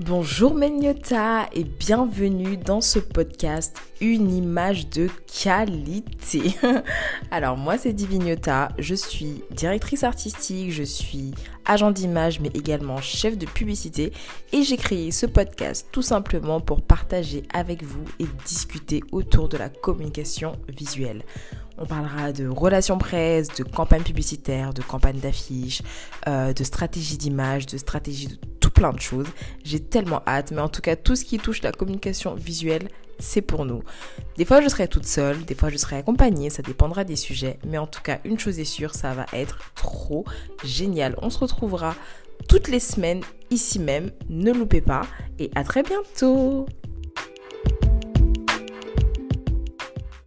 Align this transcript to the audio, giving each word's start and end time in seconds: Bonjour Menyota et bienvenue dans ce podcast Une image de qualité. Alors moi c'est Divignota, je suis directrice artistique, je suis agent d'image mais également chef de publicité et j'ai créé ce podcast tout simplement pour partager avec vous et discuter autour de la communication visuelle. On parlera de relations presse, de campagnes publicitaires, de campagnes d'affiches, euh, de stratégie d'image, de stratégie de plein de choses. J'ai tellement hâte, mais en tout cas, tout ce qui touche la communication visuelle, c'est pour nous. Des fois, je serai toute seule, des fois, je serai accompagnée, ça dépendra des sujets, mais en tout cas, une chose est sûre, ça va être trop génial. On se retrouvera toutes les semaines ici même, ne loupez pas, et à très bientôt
Bonjour 0.00 0.54
Menyota 0.54 1.48
et 1.52 1.62
bienvenue 1.62 2.56
dans 2.56 2.80
ce 2.80 2.98
podcast 2.98 3.80
Une 4.00 4.34
image 4.34 4.88
de 4.90 5.08
qualité. 5.42 6.56
Alors 7.30 7.56
moi 7.56 7.78
c'est 7.78 7.92
Divignota, 7.92 8.70
je 8.80 8.96
suis 8.96 9.44
directrice 9.52 10.02
artistique, 10.02 10.72
je 10.72 10.82
suis 10.82 11.32
agent 11.64 11.92
d'image 11.92 12.40
mais 12.40 12.50
également 12.54 13.00
chef 13.00 13.38
de 13.38 13.46
publicité 13.46 14.12
et 14.52 14.64
j'ai 14.64 14.76
créé 14.76 15.12
ce 15.12 15.26
podcast 15.26 15.86
tout 15.92 16.02
simplement 16.02 16.60
pour 16.60 16.82
partager 16.82 17.44
avec 17.54 17.84
vous 17.84 18.04
et 18.18 18.26
discuter 18.44 19.00
autour 19.12 19.48
de 19.48 19.56
la 19.56 19.68
communication 19.68 20.56
visuelle. 20.68 21.22
On 21.78 21.86
parlera 21.86 22.32
de 22.32 22.46
relations 22.46 22.98
presse, 22.98 23.48
de 23.48 23.64
campagnes 23.64 24.02
publicitaires, 24.02 24.74
de 24.74 24.82
campagnes 24.82 25.18
d'affiches, 25.18 25.82
euh, 26.28 26.52
de 26.52 26.62
stratégie 26.62 27.18
d'image, 27.18 27.66
de 27.66 27.78
stratégie 27.78 28.28
de 28.28 28.36
plein 28.74 28.92
de 28.92 29.00
choses. 29.00 29.28
J'ai 29.64 29.80
tellement 29.80 30.22
hâte, 30.26 30.50
mais 30.50 30.60
en 30.60 30.68
tout 30.68 30.82
cas, 30.82 30.96
tout 30.96 31.16
ce 31.16 31.24
qui 31.24 31.38
touche 31.38 31.62
la 31.62 31.72
communication 31.72 32.34
visuelle, 32.34 32.88
c'est 33.18 33.42
pour 33.42 33.64
nous. 33.64 33.82
Des 34.36 34.44
fois, 34.44 34.60
je 34.60 34.68
serai 34.68 34.88
toute 34.88 35.06
seule, 35.06 35.44
des 35.44 35.54
fois, 35.54 35.70
je 35.70 35.76
serai 35.76 35.96
accompagnée, 35.96 36.50
ça 36.50 36.62
dépendra 36.62 37.04
des 37.04 37.16
sujets, 37.16 37.58
mais 37.66 37.78
en 37.78 37.86
tout 37.86 38.02
cas, 38.02 38.18
une 38.24 38.38
chose 38.38 38.58
est 38.58 38.64
sûre, 38.64 38.94
ça 38.94 39.14
va 39.14 39.26
être 39.32 39.58
trop 39.74 40.24
génial. 40.64 41.14
On 41.22 41.30
se 41.30 41.38
retrouvera 41.38 41.94
toutes 42.48 42.68
les 42.68 42.80
semaines 42.80 43.22
ici 43.50 43.78
même, 43.78 44.10
ne 44.28 44.52
loupez 44.52 44.80
pas, 44.80 45.02
et 45.38 45.50
à 45.54 45.64
très 45.64 45.82
bientôt 45.82 46.66